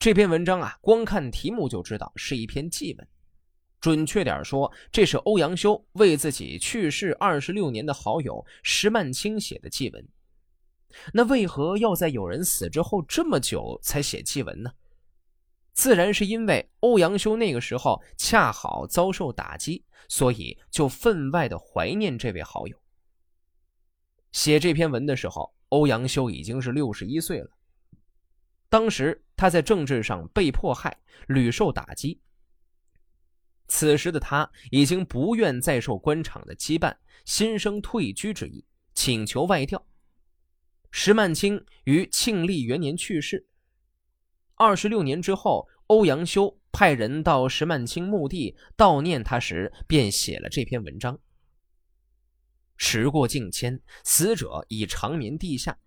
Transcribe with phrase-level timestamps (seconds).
[0.00, 3.06] 这篇文章啊，光看题目就知道是一篇祭文。
[3.82, 10.08] 准确点说，这是欧阳修为自己去世二十六年的好友石曼青写的祭文。
[11.12, 14.72] 那为何要在有人死之后这么久才写祭文呢？
[15.74, 22.74] 自然是因为欧阳修那个时候恰好遭受打击，所以就分外的怀念这位好友。
[24.32, 27.50] 写这篇文的时候，欧阳修已经是六十一岁了。
[28.70, 32.20] 当时他在政治上被迫害，屡受打击。
[33.66, 39.84] 此时的他已经不愿再受官场的羁绊，心生退居之意，请求外调。
[40.90, 43.46] 石曼青于庆历元年去世。
[44.54, 51.18] 二十六年之后，欧阳修派人到石曼青墓地悼念他时，便写了这篇文章。
[52.76, 55.78] 时过境迁，死者已长眠地下，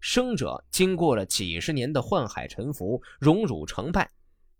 [0.00, 4.10] 生者经过了几十年的宦海沉浮，荣辱成败。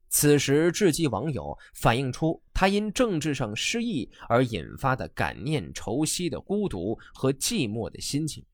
[0.08, 8.44] 此时，志积网友反映出他因政治上失意而引发的感念愁惜的孤独和寂寞的心情。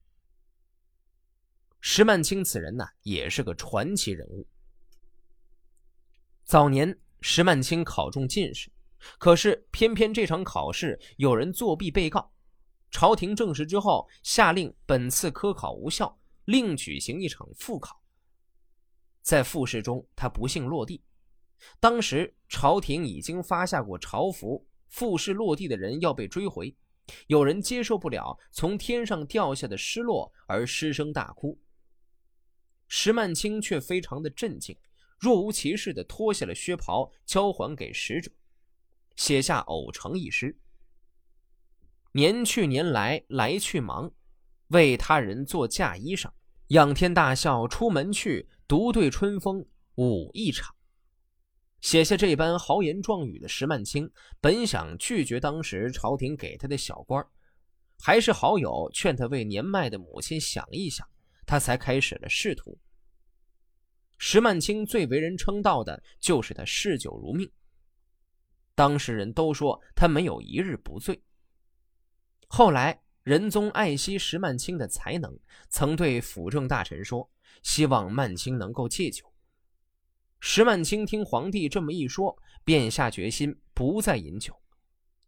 [1.80, 4.46] 石曼青此人呢，也是个传奇人物。
[6.44, 8.70] 早年，石曼青考中进士，
[9.18, 12.30] 可是偏偏这场考试有人作弊被告，
[12.90, 18.02] 朝廷证实之后，下令本次科考无效，另举行一场复考。
[19.20, 21.02] 在复试中，他不幸落地。
[21.78, 26.74] 当时朝廷已经发下过朝符，复试落地的人要被追回。
[27.28, 31.58] 有人接受不了从天上掉下的失落而失声大哭。
[32.88, 34.76] 石曼青却非常的镇静，
[35.18, 38.30] 若无其事地脱下了靴袍，交还给使者，
[39.16, 40.56] 写下《偶成》一诗
[42.12, 44.12] ：“年去年来来去忙，
[44.68, 46.30] 为他人做嫁衣裳。
[46.68, 49.64] 仰天大笑出门去，独对春风
[49.94, 50.74] 舞一场。”
[51.80, 57.24] 写下这般豪言壮语的石曼青，本想拒绝当时朝廷给他的小官
[58.00, 61.06] 还是好友劝他为年迈的母亲想一想，
[61.46, 62.76] 他才开始了仕途。
[64.18, 67.48] 石曼青最为人称道的就是他嗜酒如命，
[68.74, 71.22] 当时人都说他没有一日不醉。
[72.48, 75.36] 后来仁宗爱惜石曼青的才能，
[75.68, 77.28] 曾对辅政大臣说，
[77.60, 79.32] 希望曼青能够戒酒。
[80.38, 84.56] 石曼青听皇帝这么一说，便下决心不再饮酒，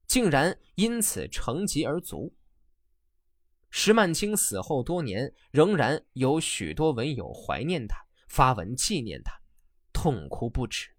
[0.07, 2.33] 竟然因此成疾而卒。
[3.69, 7.97] 石曼青死后多年，仍然有许多文友怀念他，
[8.29, 9.33] 发文纪念他，
[9.93, 10.91] 痛哭不止。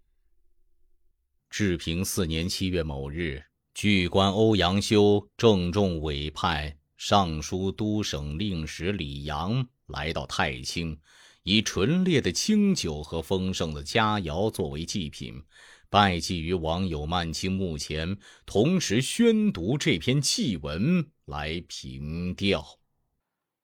[1.48, 11.00] 治平四年七月某日，据官欧阳修郑重委派尚书都省令史李阳来到太清。
[11.44, 15.42] 以纯烈的清酒和丰盛的佳肴作为祭品，
[15.88, 22.78] 拜祭于王友曼青墓前，同时宣读这篇祭文来凭吊。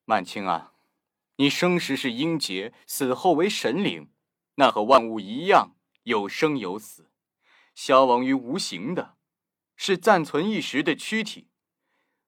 [0.07, 0.73] 曼青啊，
[1.37, 4.09] 你生时是英杰，死后为神灵，
[4.55, 7.11] 那和万物一样，有生有死，
[7.75, 9.17] 消亡于无形的，
[9.77, 11.49] 是暂存一时的躯体；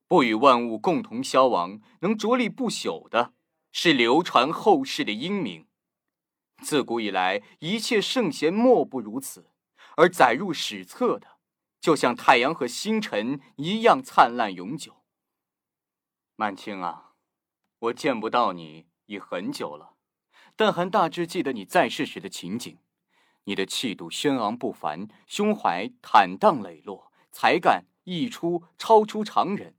[0.08, 3.34] 不与万物共同消亡，能着力不朽的。
[3.70, 5.68] 是流传后世的英名。
[6.62, 9.50] 自古以来，一切圣贤莫不如此，
[9.96, 11.38] 而载入史册的，
[11.78, 15.04] 就像太阳和星辰一样灿烂永久。
[16.34, 17.12] 曼青啊，
[17.78, 19.94] 我见不到你已很久了，
[20.56, 22.78] 但还大致记得你在世时的情景。
[23.44, 29.76] 你的气度轩昂不凡，胸怀坦荡磊落，才干溢出超出常人。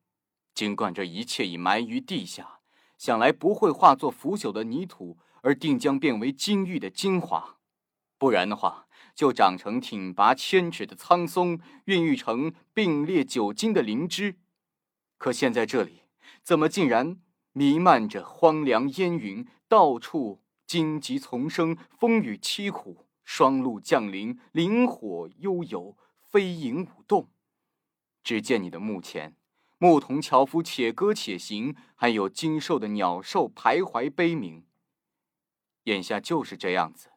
[0.59, 2.59] 尽管这一切已埋于地下。
[2.97, 7.59] 想来不会化作腐朽的泥土，而定将变为金玉的精华，
[8.17, 14.35] 不然的话，就长成挺拔千尺的苍松，孕育成并列九斤的灵芝。
[15.17, 16.01] 可现在这里，
[16.43, 17.21] 怎么竟然
[17.53, 19.47] 弥漫着荒凉烟云？
[19.69, 27.29] 到处荆棘丛生，风雨凄苦，霜露降临，灵火悠游，飞影舞动。
[28.21, 29.38] 只见你的墓前。
[29.81, 34.65] 牧童樵夫且歌且行，还有精瘦的鸟兽徘徊悲鸣。
[35.85, 37.11] 眼下就是这样子，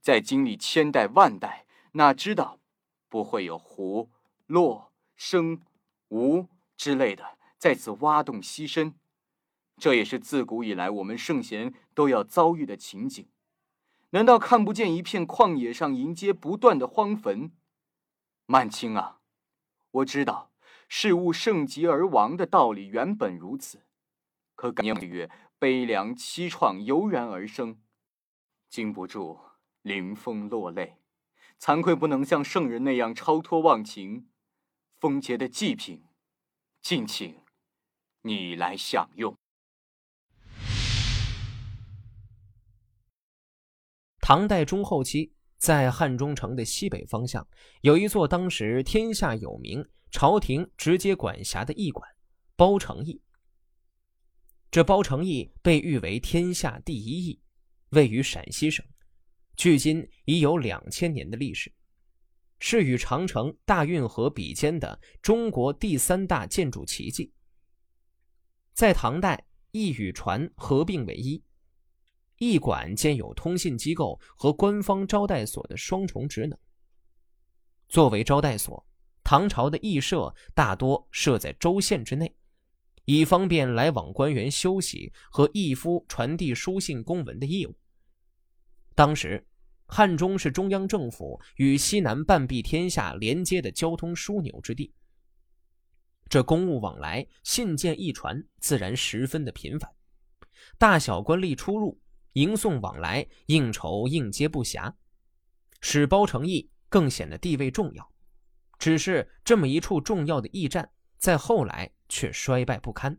[0.00, 2.60] 在经历千代万代，哪知道
[3.08, 4.10] 不会有胡、
[4.46, 5.60] 洛、生、
[6.08, 6.46] 吴
[6.76, 8.94] 之类的在此挖洞栖身？
[9.76, 13.28] 这也是自古以来我们圣贤都要遭遇的情景。
[14.10, 17.50] 难道看不见一片旷野上迎接不断的荒坟？
[18.46, 19.18] 曼青啊，
[19.90, 20.53] 我知道。
[20.96, 23.84] 事物盛极而亡的道理原本如此，
[24.54, 27.82] 可感念月悲凉凄怆油然而生，
[28.70, 29.40] 经不住
[29.82, 30.98] 临风落泪，
[31.58, 34.28] 惭愧不能像圣人那样超脱忘情。
[35.00, 36.04] 丰杰的祭品，
[36.80, 37.40] 敬请
[38.22, 39.36] 你来享用。
[44.20, 47.48] 唐代中后期，在汉中城的西北方向，
[47.80, 52.08] 有一座当时天下有名、朝廷直接管辖的驿馆——
[52.54, 53.20] 包城驿。
[54.70, 57.42] 这包城驿被誉为天下第一驿，
[57.88, 58.86] 位于陕西省，
[59.56, 61.74] 距今已有两千年的历史，
[62.60, 67.32] 是与长城、大运河比肩的中国第三大建筑奇迹。
[68.72, 71.42] 在唐代，驿与船合并为一。
[72.36, 76.56] 驿馆兼有通信机构和官方招待所的双重职能。
[77.88, 78.86] 作为招待所，
[79.24, 82.32] 唐朝的驿社大多设在州县之内，
[83.06, 87.74] 以方便来往官员休息和驿夫传递书信公文的义务。
[88.94, 89.44] 当时，
[89.86, 94.92] 汉中是中央政府与西南半壁天下连接的交通枢纽之地，
[96.28, 99.90] 这公务往来、信件、一传自然十分的频繁，
[100.78, 101.98] 大小官吏出入。
[102.34, 104.92] 迎送往来、应酬应接不暇，
[105.80, 108.10] 使包城驿更显得地位重要。
[108.78, 113.18] 只是这么一处重要的驿站，在后来却衰败不堪。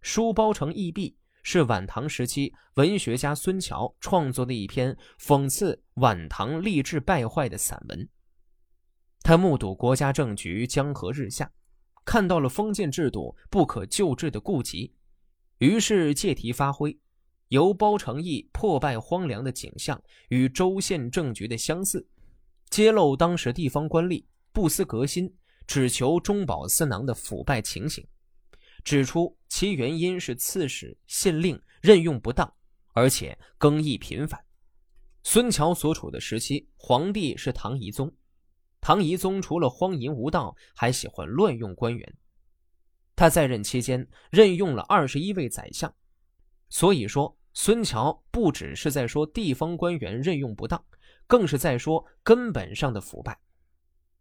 [0.00, 8.08] 书包城驿壁是晚唐时期文学家孙桥创作的一篇讽刺晚唐吏治败坏的散文。
[9.22, 11.50] 他目睹国家政局江河日下，
[12.04, 14.94] 看到了封建制度不可救治的痼疾，
[15.58, 16.98] 于是借题发挥。
[17.48, 22.06] 由包城驿破败荒凉的景象与州县政局的相似，
[22.70, 25.32] 揭露当时地方官吏不思革新、
[25.66, 28.06] 只求中饱私囊的腐败情形，
[28.84, 32.52] 指出其原因是刺史、县令任用不当，
[32.92, 34.38] 而且更易频繁。
[35.22, 38.12] 孙桥所处的时期，皇帝是唐懿宗，
[38.80, 42.14] 唐懿宗除了荒淫无道，还喜欢乱用官员。
[43.16, 45.92] 他在任期间任用了二十一位宰相，
[46.68, 47.34] 所以说。
[47.54, 50.80] 孙桥不只是在说地方官员任用不当，
[51.28, 53.38] 更是在说根本上的腐败。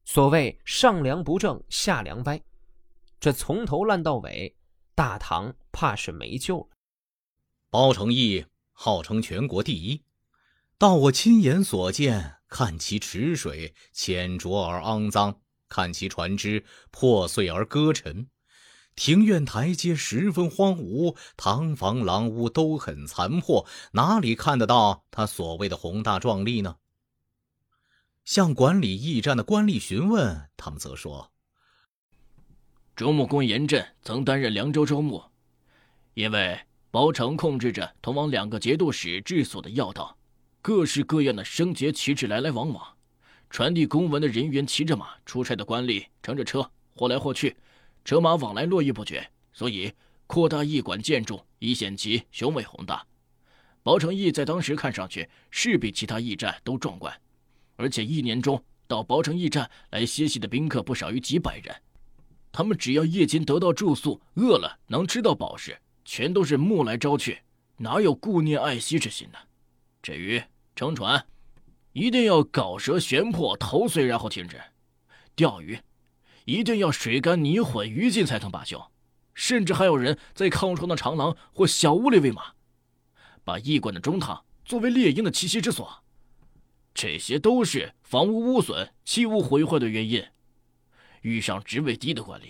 [0.06, 2.40] 所谓上梁不正下梁歪，
[3.20, 4.56] 这从头烂到尾，
[4.94, 6.68] 大唐怕是没救了。
[7.70, 10.04] 包城驿号称全国第一，
[10.78, 18.30] 到我亲眼所见，看其池水浅浊而肮脏，看其船只破碎而搁沉。
[18.96, 26.78] 庭院台阶十分荒芜，堂房廊屋都很残破，哪里看得到他所谓的宏大壮丽呢？
[28.28, 31.32] 向管理驿站的官吏询问，他们则说：
[32.94, 35.24] 州牧公严震曾担任凉州州牧，
[36.14, 36.60] 因为
[36.92, 40.18] 包城控制着通往两个节度使治所的要道，
[40.62, 42.98] 各式各样的升节旗帜来来往往，
[43.50, 47.56] 传递公文的人员骑着马，出差的官吏乘着车，或来或去。
[48.04, 49.94] 车马往来络绎不绝，所以
[50.28, 53.08] 扩大驿馆建筑以显其雄伟宏大。
[53.84, 57.18] 包城驿在当时看上去是比其他驿站都壮观，
[57.78, 61.74] 而且一年中到包城驿站来歇息的宾客不少于几百人。
[62.52, 67.40] 他们只要夜间得到住宿，饿了能吃到饱食，全都是慕来招去，
[67.78, 69.38] 哪有顾念爱惜之心呢？
[70.02, 70.42] 至于
[70.76, 71.26] 乘船，
[71.94, 74.60] 一定要搞蛇悬破头碎，然后停止
[75.36, 75.80] 钓鱼。
[76.46, 78.82] 一定要水干泥混鱼尽才能罢休，
[79.34, 82.54] 甚至还有人在炕窗的长廊或小屋里喂马，
[83.44, 86.04] 把驿馆的中堂作为猎鹰的栖息之所。
[86.98, 90.26] 这些都是房屋污损、器物毁坏的原因。
[91.22, 92.46] 遇上职位低的官吏，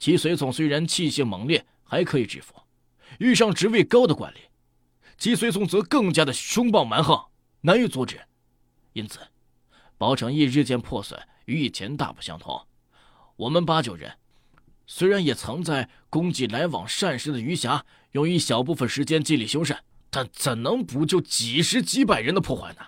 [0.00, 2.52] 其随从虽然气性猛烈，还可以制服；
[3.20, 4.38] 遇上职位高的官吏，
[5.16, 7.26] 其随从则更加的凶暴蛮横，
[7.60, 8.18] 难以阻止。
[8.92, 9.20] 因此，
[9.96, 12.66] 包城驿日渐破损，与以前大不相同。
[13.36, 14.14] 我们八九人，
[14.88, 19.78] 虽然也曾在供给来往膳食的余暇，用一小部分时间尽力修缮，
[20.10, 22.86] 但怎能补救几十几百人的破坏呢？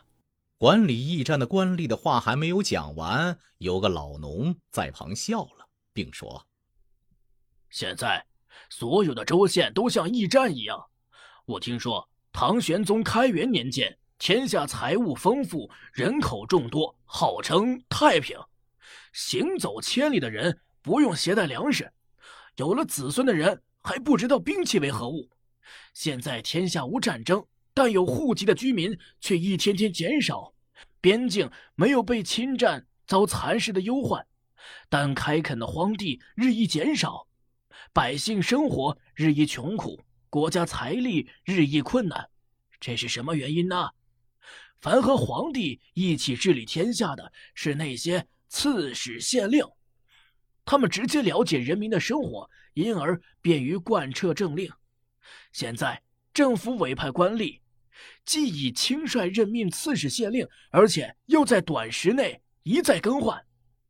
[0.59, 6.49] 管理驿站的官吏的话还没有讲完，有个老农在旁笑了，并说
[7.71, 8.27] ：“现在
[8.69, 10.85] 所有的州县都像驿站一样。
[11.45, 18.37] 我听说唐玄宗开元年间，天下财物丰富，人口众多，号称太平。”
[19.15, 21.93] 行走千里的人不用携带粮食，
[22.57, 25.31] 有了子孙的人还不知道兵器为何物。
[25.95, 27.47] 现在天下无战争，
[27.78, 30.52] 但有户籍的居民却一天天减少，
[31.00, 34.26] 边境没有被侵占遭蚕食的忧患，
[34.88, 37.28] 但开垦的荒地日益减少，
[37.92, 42.28] 百姓生活日益穷苦，国家财力日益困难，
[42.80, 43.90] 这是什么原因呢？
[44.80, 49.64] 凡和皇帝一起治理天下的是那些刺史县令，
[50.64, 54.68] 他们直接了解人民的生活，因而便于贯彻政令。
[55.52, 56.02] 现在
[56.35, 57.61] 政府委派官吏，
[58.28, 63.42] 既已轻率任命刺史县令，而且又在短时内一再更换。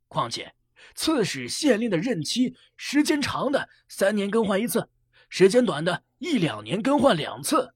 [0.07, 0.55] 况且，
[0.95, 4.87] 刺史县令的任期时间长的三年更换一次，
[5.27, 7.73] 时间短的一两年更换两次。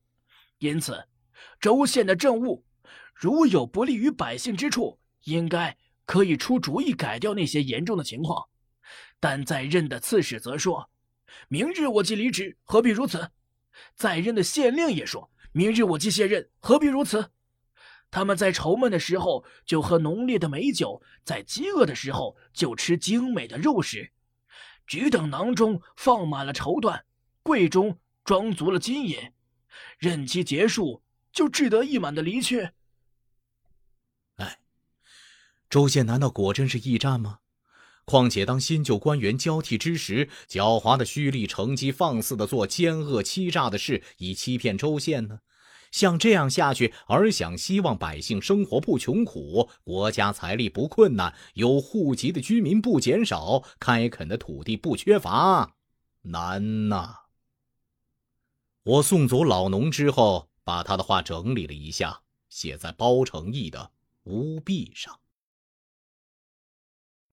[0.60, 1.04] 因此，
[1.60, 2.64] 州县的政务
[3.14, 8.48] 如有不利于百姓之处，应该可以出主意改掉那些严重的情况。
[9.20, 10.90] 但在任的刺史则说
[11.50, 13.32] ：“明日我即离职，何必如此？”
[13.96, 17.32] 在任的县令也说：“明日我即卸任，何必如此？”
[18.12, 24.12] 他们在愁闷的时候就喝浓烈的美酒，在饥饿的时候就吃精美的肉食，
[24.86, 27.02] 只等囊中放满了绸缎，
[27.42, 29.32] 柜中装足了金银。
[29.98, 32.70] 任期结束，就志得意满的离去。
[34.36, 34.60] 哎，
[35.68, 37.40] 周县难道果真是驿站吗？
[38.06, 45.40] 况且，当新旧官员交替之时，狡猾的胥吏乘机放肆的做奸恶欺诈的事，以欺骗州县呢？
[45.90, 55.76] 像这样下去，而想希望百姓生活不穷苦，国家财力不困难，有户籍的居民不减少，开垦的土地不缺乏，
[56.24, 57.18] 难呐！
[58.84, 63.92] 我送走老农之后，把他的话整理了一下，写在包成义的
[64.24, 65.20] 屋壁上。